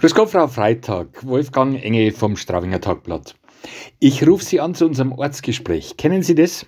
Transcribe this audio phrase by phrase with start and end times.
[0.00, 3.34] Grüß Gott, Frau Freitag, Wolfgang Engel vom Straubinger Tagblatt.
[3.98, 5.98] Ich rufe Sie an zu unserem Ortsgespräch.
[5.98, 6.64] Kennen Sie das?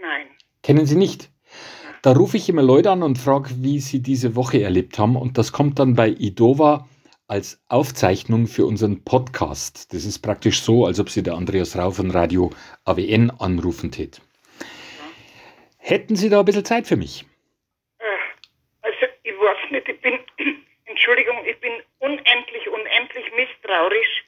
[0.00, 0.28] Nein.
[0.62, 1.30] Kennen Sie nicht?
[2.00, 5.16] Da rufe ich immer Leute an und frage, wie sie diese Woche erlebt haben.
[5.16, 6.88] Und das kommt dann bei Idova
[7.28, 9.92] als Aufzeichnung für unseren Podcast.
[9.92, 12.48] Das ist praktisch so, als ob Sie der Andreas Rau von Radio
[12.86, 14.22] AWN anrufen tät.
[15.76, 17.26] Hätten Sie da ein bisschen Zeit für mich?
[17.98, 18.04] Äh,
[18.80, 20.18] Also, ich weiß nicht, ich bin,
[21.10, 24.24] Entschuldigung, ich bin unendlich, unendlich misstrauisch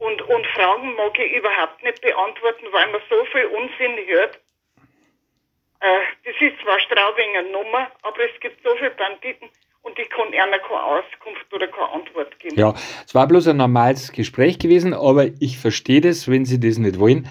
[0.00, 4.40] und, und Fragen mag ich überhaupt nicht beantworten, weil man so viel Unsinn hört.
[5.78, 9.48] Äh, das ist zwar Straubinger Nummer, aber es gibt so viele Banditen
[9.82, 12.58] und ich kann einer keine Auskunft oder keine Antwort geben.
[12.58, 12.74] Ja,
[13.06, 16.98] es war bloß ein normales Gespräch gewesen, aber ich verstehe das, wenn Sie das nicht
[16.98, 17.28] wollen,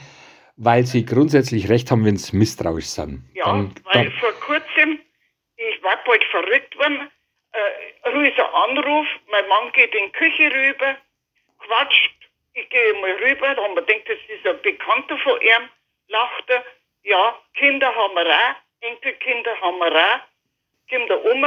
[0.55, 3.26] weil Sie grundsätzlich recht haben, wenn Sie misstrauisch sind.
[3.34, 4.99] Ja, Dann- weil dann- vor kurzem,
[5.57, 7.10] ich war bald verrückt worden,
[8.04, 10.98] ein Anruf, mein Mann geht in die Küche rüber,
[11.59, 12.13] quatscht,
[12.54, 15.70] ich gehe mal rüber, da haben wir gedacht, das ist ein Bekannter von ihm,
[16.07, 16.63] lacht er,
[17.04, 20.20] ja, Kinder haben wir auch, Enkelkinder haben wir auch,
[20.90, 21.41] kommt er um,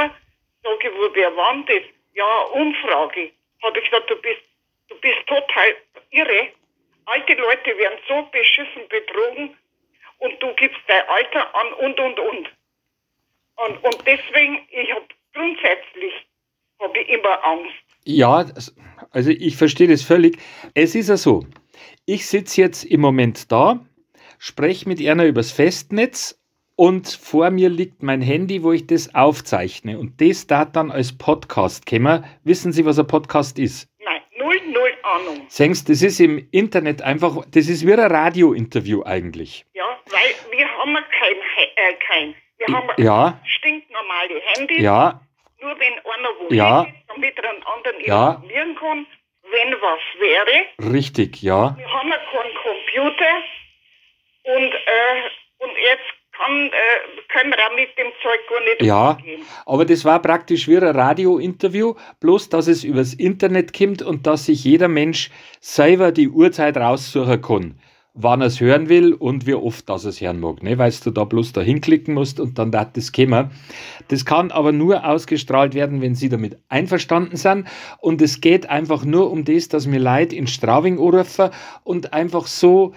[0.63, 1.83] sag ich, wo, wer war das?
[2.13, 3.31] Ja, Umfrage.
[3.63, 4.41] Hat ich gesagt, du bist,
[4.89, 5.75] du bist total
[6.09, 6.49] irre.
[7.05, 9.57] Alte Leute werden so beschissen betrogen
[10.19, 12.49] und du gibst dein Alter an und und und.
[13.55, 16.13] Und, und deswegen, ich habe grundsätzlich
[16.79, 17.73] hab ich immer Angst.
[18.05, 18.45] Ja,
[19.11, 20.37] also ich verstehe das völlig.
[20.73, 21.45] Es ist ja so,
[22.05, 23.79] ich sitze jetzt im Moment da,
[24.37, 26.39] spreche mit einer übers Festnetz
[26.75, 29.97] und vor mir liegt mein Handy, wo ich das aufzeichne.
[29.99, 32.23] Und das da dann als Podcast kommen.
[32.43, 33.89] Wissen Sie, was ein Podcast ist?
[34.05, 35.45] Nein, null, null Ahnung.
[35.49, 39.65] Sie, das ist im Internet einfach, das ist wie ein Radiointerview eigentlich.
[39.73, 41.35] Ja, weil wir haben kein,
[41.75, 42.35] äh, kein.
[42.59, 44.79] Wir haben Ja, stinknormale Handys.
[44.79, 45.19] ja,
[45.61, 46.81] Nur wenn einer wo Ja.
[46.83, 48.29] ist, damit er einen anderen Ja.
[48.33, 49.05] informieren kann,
[49.51, 50.93] wenn was wäre.
[50.93, 51.75] richtig, ja.
[51.77, 53.33] Wir haben ja keinen Computer
[54.43, 59.11] und, äh, und jetzt kann, äh, können wir auch mit dem Zeug gar nicht Ja,
[59.11, 59.45] umgehen.
[59.65, 64.45] aber das war praktisch wie ein Radiointerview, bloß dass es übers Internet kommt und dass
[64.45, 67.79] sich jeder Mensch selber die Uhrzeit raussuchen kann,
[68.17, 70.77] wann er es hören will und wie oft das es hören mag, ne?
[70.77, 73.51] weil du da bloß da hinklicken musst und dann darf das kommen.
[74.07, 77.67] Das kann aber nur ausgestrahlt werden, wenn Sie damit einverstanden sind
[77.99, 81.51] und es geht einfach nur um das, dass mir Leute in Straubing anrufen
[81.83, 82.93] und einfach so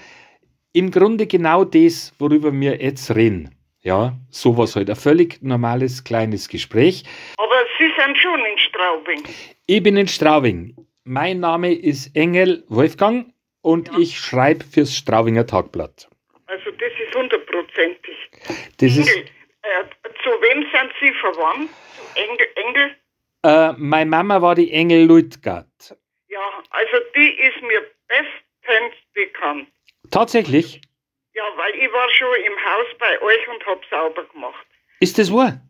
[0.73, 3.55] im Grunde genau das, worüber wir jetzt reden.
[3.83, 4.91] Ja, sowas halt.
[4.91, 7.05] Ein völlig normales kleines Gespräch.
[7.39, 9.23] Aber Sie sind schon in Straubing.
[9.67, 10.77] Ich bin in Straubing.
[11.05, 13.33] Mein Name ist Engel Wolfgang
[13.63, 16.09] und ich schreibe fürs Straubinger Tagblatt.
[16.47, 18.17] Also das ist hundertprozentig.
[18.79, 19.25] Das ist, Engel,
[19.63, 19.85] äh,
[20.25, 21.71] zu wem sind Sie verwandt?
[21.97, 22.97] Zu Engel, Engel?
[23.45, 25.97] äh, meine Mama war die Engel Luitgard.
[26.29, 26.41] Ja,
[26.71, 29.69] also die ist mir bestens bekannt.
[30.11, 30.81] Tatsächlich?
[31.35, 34.67] Ja, weil ich war schon im Haus bei euch und hab sauber gemacht.
[35.01, 35.61] Ist das wahr?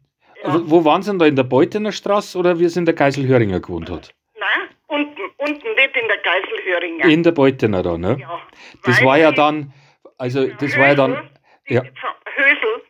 [0.43, 1.27] Wo wo waren Sie denn da?
[1.27, 4.15] In der Beutener Straße oder wie es in der Geiselhöringer gewohnt hat?
[4.39, 7.05] Nein, unten, unten nicht in der Geiselhöringer.
[7.07, 8.17] In der Beutener da, ne?
[8.21, 8.41] ja,
[8.85, 9.73] Das war ja die- dann,
[10.19, 11.31] also das war ja dann,
[11.69, 11.83] die ja.
[11.83, 12.83] Hösel,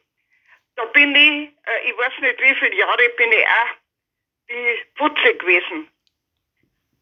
[0.76, 3.76] da bin ich, äh, ich weiß nicht wie viele Jahre, bin ich auch
[4.48, 5.88] die Putze gewesen.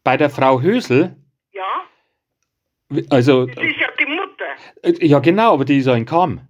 [0.03, 1.15] bei der Frau Hösel,
[1.51, 1.85] Ja,
[3.11, 4.45] also, das ist ja die Mutter.
[4.83, 6.47] äh, ja genau, aber die ist ja in Kam.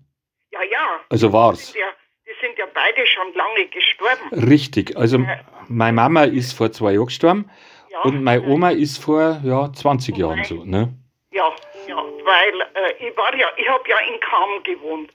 [0.51, 0.99] Ja, ja.
[1.09, 1.71] Also Die war's.
[1.71, 1.87] sind ja,
[2.25, 4.49] die sind ja beide schon lange gestorben.
[4.49, 4.95] Richtig.
[4.97, 5.25] Also
[5.67, 7.49] meine Mama ist vor zwei Jahren gestorben
[7.91, 10.63] Ja, und meine Oma ist vor ja, 20 Jahren so.
[10.63, 10.93] Ne?
[11.31, 11.51] ja,
[11.87, 15.11] ja, weil äh, ich war ja, ich habe ja in Kam gewohnt.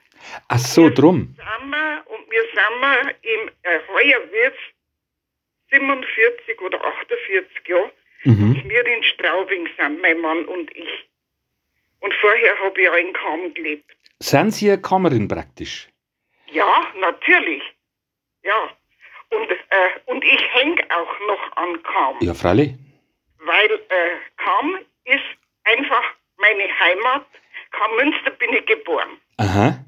[0.49, 1.35] Ach so, drum.
[1.37, 4.59] Sind wir, und wir sind im, äh, heuer wird's
[5.71, 7.91] 47 oder 48 Jahre,
[8.25, 8.63] Mhm.
[8.67, 11.09] wir in Straubing sind, mein Mann und ich.
[12.01, 13.91] Und vorher habe ich ja in Kam gelebt.
[14.19, 15.89] Sind Sie eine Kammerin praktisch?
[16.51, 17.63] Ja, natürlich.
[18.43, 18.71] Ja.
[19.37, 22.17] Und, äh, und ich hänge auch noch an Kam.
[22.21, 22.73] Ja, freilich.
[23.39, 25.25] weil äh, Kam ist
[25.65, 26.05] einfach
[26.39, 27.27] meine Heimat.
[27.73, 29.21] Kam-Münster bin ich geboren.
[29.39, 29.79] Aha.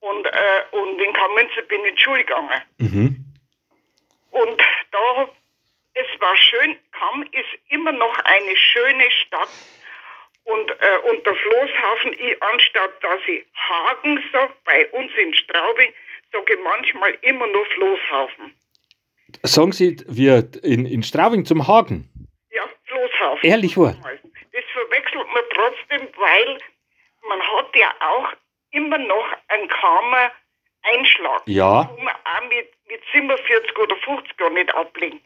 [0.00, 2.62] Und, äh, und in Kam-Münster bin ich in die Schule gegangen.
[2.78, 3.24] Mhm.
[4.30, 4.62] Und
[4.92, 5.28] da,
[5.94, 9.48] es war schön, Kam ist immer noch eine schöne Stadt.
[10.44, 15.92] Und, äh, und der Floßhafen, ich anstatt dass ich Hagen sage, bei uns in Straubing,
[16.32, 18.54] sage ich manchmal immer nur Floßhafen.
[19.42, 22.08] Sagen Sie, wir in, in Straubing zum Hagen.
[22.50, 23.48] Ja, Floßhafen.
[23.48, 23.94] Ehrlich wahr?
[24.02, 26.58] Das verwechselt man trotzdem, weil
[27.28, 28.28] man hat ja auch
[28.70, 30.30] immer noch einen Karma
[30.82, 31.42] Einschlag.
[31.46, 31.90] Ja.
[31.94, 35.20] Wo man auch mit, mit mit 47 oder 50 gar nicht ablegen.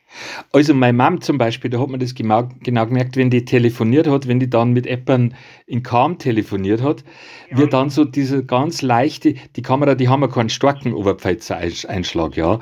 [0.53, 4.07] Also meine Mom zum Beispiel, da hat man das genau, genau gemerkt, wenn die telefoniert
[4.09, 7.05] hat, wenn die dann mit jemandem in Kam telefoniert hat,
[7.51, 7.59] Ja.
[7.59, 12.59] wird dann so diese ganz leichte, die Kamera, die haben ja keinen starken Oberpfeizer-Einschlag, ja,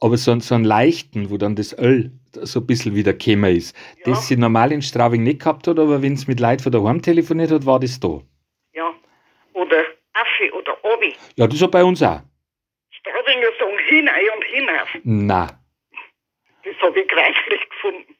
[0.00, 3.56] aber so, einen- so einen leichten, wo dann das Öl so ein bisschen wieder gekommen
[3.56, 4.04] ist, Ja.
[4.12, 7.02] das sie normal in Straubing nicht gehabt hat, aber wenn es mit Leuten von daheim
[7.02, 8.20] telefoniert hat, war das da.
[8.74, 8.94] Ja.
[9.54, 9.78] Oder
[10.12, 11.14] Affe oder Obi.
[11.36, 12.20] Ja, das ist bei uns auch.
[12.90, 14.88] Straubinger sagen hinein und hinauf.
[15.04, 15.50] Nein.
[16.64, 18.14] Das habe ich greiflich gefunden.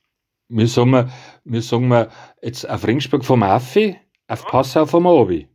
[0.50, 1.10] Wir sagen, wir,
[1.44, 2.10] wir sagen wir
[2.42, 3.96] jetzt auf Ringsburg vom Affi,
[4.28, 5.46] auf Passau vom Abi.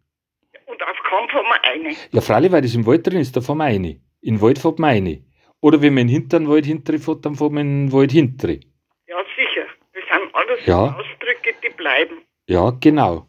[0.67, 1.95] Und auf Kampf haben wir eine.
[2.11, 3.83] Ja, freilich, weil das im Wald drin ist, da fahren wir rein.
[3.85, 5.25] In den Wald fährt man rein.
[5.63, 8.59] Oder wenn man hinteren Wald hintere fährt, dann fährt man Wald hintere.
[9.07, 9.65] Ja, sicher.
[9.93, 10.87] Das sind alles Ja.
[10.87, 12.17] Ausdrücke, die bleiben.
[12.47, 13.27] Ja, genau.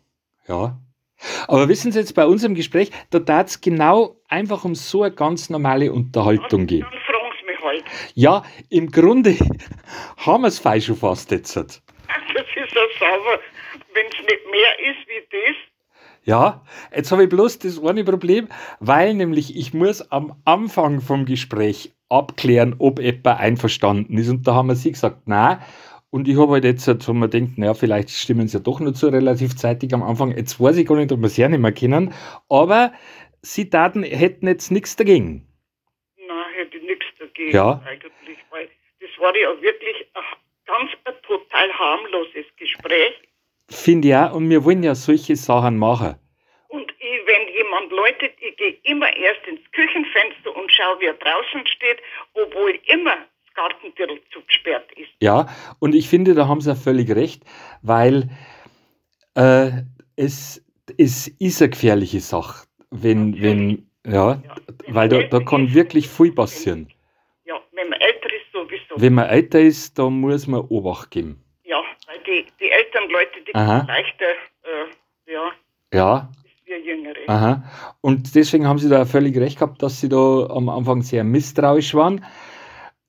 [0.49, 0.77] Ja.
[1.47, 5.15] Aber wissen Sie jetzt bei unserem Gespräch, da darf es genau einfach um so eine
[5.15, 6.85] ganz normale Unterhaltung gehen.
[6.91, 7.85] Sie mich halt.
[8.15, 9.37] Ja, im Grunde
[10.17, 11.55] haben wir es falsch schon fast jetzt.
[11.55, 13.39] Das ist ja sauber.
[13.95, 15.57] Wenn es nicht mehr ist wie das,
[16.25, 18.49] Ja, jetzt habe ich bloß das eine Problem,
[18.81, 24.29] weil nämlich ich muss am Anfang vom Gespräch abklären, ob jemand einverstanden ist.
[24.29, 25.59] Und da haben wir sie gesagt, nein.
[26.11, 28.95] Und ich habe halt jetzt, so man denkt, naja, vielleicht stimmen sie ja doch nur
[28.95, 30.31] zu relativ zeitig am Anfang.
[30.37, 32.13] Jetzt weiß ich gar nicht, ob wir es ja nicht mehr kennen.
[32.49, 32.93] Aber
[33.43, 35.47] sie Daten hätten jetzt nichts dagegen.
[36.29, 37.83] na, hätte ich nichts dagegen Ja.
[37.85, 38.39] eigentlich.
[38.51, 38.69] Weil
[39.01, 40.23] das war ja wirklich ein
[40.67, 43.15] ganz ein total harmloses Gespräch.
[43.71, 44.35] Finde ich auch.
[44.35, 46.15] Und wir wollen ja solche Sachen machen.
[48.25, 51.99] Und ich, gehe immer erst ins Küchenfenster und schaue, wer draußen steht,
[52.35, 55.11] obwohl immer das Gartentürl zugesperrt ist.
[55.21, 55.47] Ja,
[55.79, 57.43] und ich finde, da haben sie auch völlig recht,
[57.83, 58.29] weil
[59.35, 59.71] äh,
[60.17, 60.65] es,
[60.99, 64.55] es ist eine gefährliche Sache, wenn, wenn, ja, Ja.
[64.89, 66.89] weil da, da kann wirklich viel passieren.
[67.45, 68.95] Ja, wenn man älter ist, sowieso.
[68.97, 71.43] Wenn man älter ist, da muss man Obacht geben.
[71.65, 73.85] Ja, weil die, die älteren Leute, die Aha.
[73.87, 74.25] leichter,
[74.63, 75.51] äh, ja,
[75.93, 77.19] Ja, als wir Jüngere.
[77.27, 77.94] aha.
[78.05, 81.95] Und deswegen haben sie da völlig recht gehabt, dass sie da am Anfang sehr misstrauisch
[81.95, 82.23] waren.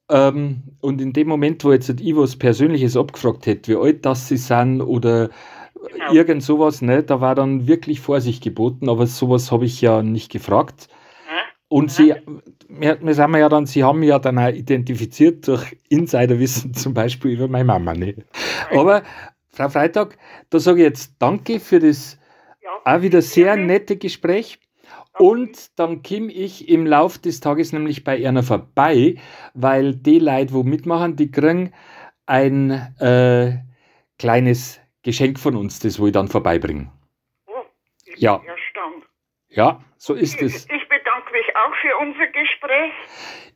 [0.10, 4.38] Ähm, und in dem Moment, wo jetzt was Persönliches abgefragt hätte, wie alt das sie
[4.38, 5.32] sind oder
[5.92, 6.14] Genau.
[6.14, 10.32] irgend sowas, ne, da war dann wirklich Vorsicht geboten, aber sowas habe ich ja nicht
[10.32, 10.88] gefragt.
[11.28, 11.42] Ja?
[11.68, 12.16] Und sie,
[12.70, 16.94] wir, wir sagen ja dann, sie haben mich ja dann auch identifiziert durch Insiderwissen, zum
[16.94, 17.94] Beispiel über meine Mama.
[17.94, 18.16] Ne?
[18.72, 19.04] Aber
[19.50, 20.18] Frau Freitag,
[20.50, 22.18] da sage ich jetzt Danke für das
[22.64, 22.70] Ja.
[22.96, 24.58] auch wieder sehr nette Gespräch.
[25.18, 29.16] Und dann komme ich im Lauf des Tages nämlich bei einer vorbei,
[29.54, 31.74] weil die Leute, wo mitmachen, die kriegen
[32.26, 33.60] ein äh,
[34.20, 36.92] kleines Geschenk von uns, das wo ich dann vorbeibringen.
[37.48, 37.52] Oh,
[38.06, 38.38] ich Ja.
[38.38, 39.06] bin erstaunt.
[39.50, 40.66] Ja, so ist es.
[40.66, 42.92] Ich bedanke mich auch für unser Gespräch.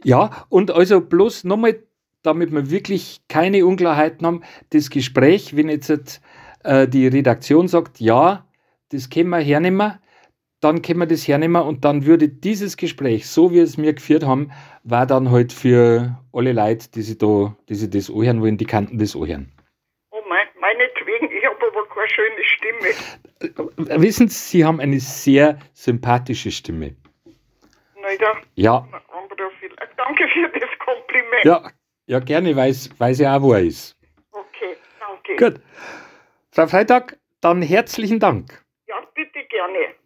[0.04, 1.84] Ja, und also bloß nochmal,
[2.22, 6.22] damit wir wirklich keine Unklarheiten haben, das Gespräch, wenn jetzt
[6.64, 8.48] äh, die Redaktion sagt, ja,
[8.92, 10.00] das können wir hernehmen,
[10.62, 14.24] dann können wir das hernehmen und dann würde dieses Gespräch, so wie es wir geführt
[14.26, 14.52] haben,
[14.84, 18.66] war dann halt für alle Leute, die sich da, die sich das anhören wollen, die
[18.66, 19.52] kannten das anhören.
[20.12, 23.90] Oh mein, meinetwegen, ich habe aber keine schöne Stimme.
[23.90, 26.96] Äh, Wissen Sie, Sie haben eine sehr sympathische Stimme.
[28.02, 28.88] Naja, Ja,
[29.96, 31.44] Danke für das Kompliment.
[31.44, 31.72] ja,
[32.08, 33.96] ja gerne, weil es ja auch wahr ist.
[34.32, 35.36] Okay, danke.
[35.36, 35.62] Gut.
[36.52, 38.64] Frau Freitag, dann herzlichen Dank.